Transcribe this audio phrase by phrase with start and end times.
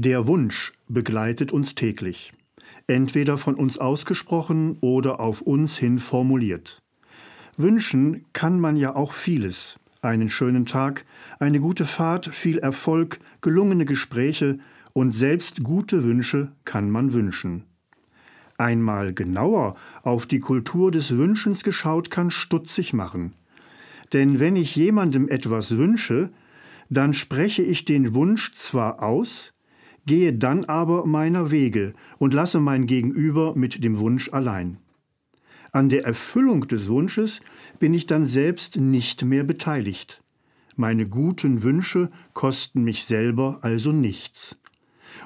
[0.00, 2.32] Der Wunsch begleitet uns täglich,
[2.86, 6.80] entweder von uns ausgesprochen oder auf uns hin formuliert.
[7.56, 9.80] Wünschen kann man ja auch vieles.
[10.00, 11.04] Einen schönen Tag,
[11.40, 14.60] eine gute Fahrt, viel Erfolg, gelungene Gespräche
[14.92, 17.64] und selbst gute Wünsche kann man wünschen.
[18.56, 19.74] Einmal genauer
[20.04, 23.32] auf die Kultur des Wünschens geschaut kann stutzig machen.
[24.12, 26.30] Denn wenn ich jemandem etwas wünsche,
[26.88, 29.54] dann spreche ich den Wunsch zwar aus,
[30.08, 34.78] gehe dann aber meiner Wege und lasse mein Gegenüber mit dem Wunsch allein.
[35.70, 37.40] An der Erfüllung des Wunsches
[37.78, 40.24] bin ich dann selbst nicht mehr beteiligt.
[40.76, 44.56] Meine guten Wünsche kosten mich selber also nichts.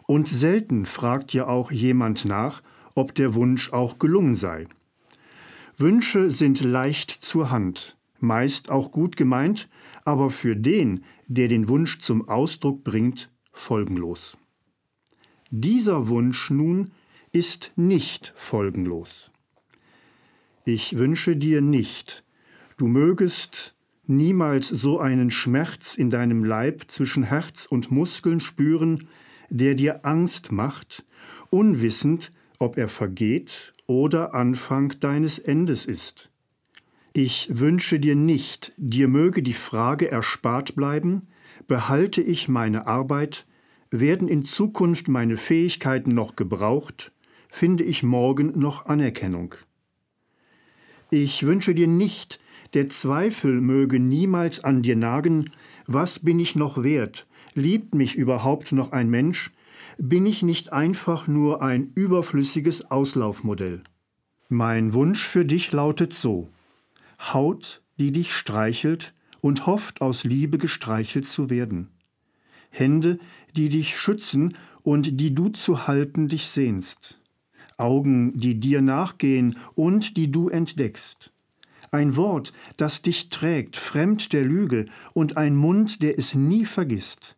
[0.06, 2.60] Und selten fragt ja auch jemand nach,
[2.96, 4.66] ob der Wunsch auch gelungen sei.
[5.76, 9.68] Wünsche sind leicht zur Hand, meist auch gut gemeint,
[10.04, 14.36] aber für den, der den Wunsch zum Ausdruck bringt, folgenlos.
[15.54, 16.92] Dieser Wunsch nun
[17.30, 19.30] ist nicht folgenlos.
[20.64, 22.24] Ich wünsche dir nicht,
[22.78, 23.74] du mögest
[24.06, 29.08] niemals so einen Schmerz in deinem Leib zwischen Herz und Muskeln spüren,
[29.50, 31.04] der dir Angst macht,
[31.50, 36.30] unwissend, ob er vergeht oder Anfang deines Endes ist.
[37.12, 41.28] Ich wünsche dir nicht, dir möge die Frage erspart bleiben,
[41.66, 43.44] behalte ich meine Arbeit,
[43.92, 47.12] werden in Zukunft meine Fähigkeiten noch gebraucht,
[47.48, 49.54] finde ich morgen noch Anerkennung.
[51.10, 52.40] Ich wünsche dir nicht,
[52.72, 55.50] der Zweifel möge niemals an dir nagen,
[55.86, 59.50] was bin ich noch wert, liebt mich überhaupt noch ein Mensch,
[59.98, 63.82] bin ich nicht einfach nur ein überflüssiges Auslaufmodell.
[64.48, 66.48] Mein Wunsch für dich lautet so
[67.20, 71.91] Haut, die dich streichelt und hofft aus Liebe gestreichelt zu werden.
[72.72, 73.20] Hände,
[73.54, 77.20] die dich schützen und die du zu halten dich sehnst.
[77.76, 81.32] Augen, die dir nachgehen und die du entdeckst.
[81.90, 87.36] Ein Wort, das dich trägt, fremd der Lüge, und ein Mund, der es nie vergisst.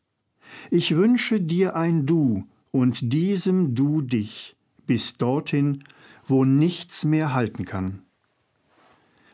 [0.71, 4.57] Ich wünsche dir ein Du und diesem Du dich,
[4.87, 5.83] bis dorthin,
[6.29, 8.03] wo nichts mehr halten kann.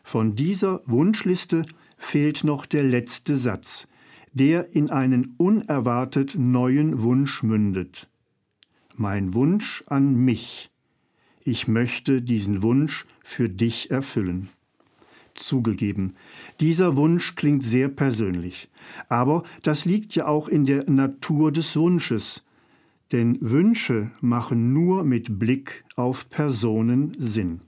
[0.03, 1.65] Von dieser Wunschliste
[1.97, 3.87] fehlt noch der letzte Satz,
[4.33, 8.09] der in einen unerwartet neuen Wunsch mündet.
[8.95, 10.69] Mein Wunsch an mich.
[11.43, 14.49] Ich möchte diesen Wunsch für dich erfüllen.
[15.33, 16.13] Zugegeben,
[16.59, 18.69] dieser Wunsch klingt sehr persönlich,
[19.07, 22.43] aber das liegt ja auch in der Natur des Wunsches,
[23.11, 27.61] denn Wünsche machen nur mit Blick auf Personen Sinn.